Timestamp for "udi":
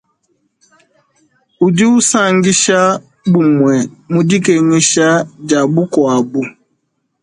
1.65-1.83